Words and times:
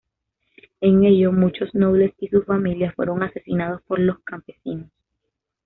En 0.79 1.03
ello, 1.05 1.31
muchos 1.31 1.75
nobles 1.75 2.15
y 2.17 2.27
sus 2.27 2.43
familias 2.47 2.95
fueron 2.95 3.21
asesinados 3.21 3.83
por 3.83 3.99
los 3.99 4.17
campesinos. 4.23 4.89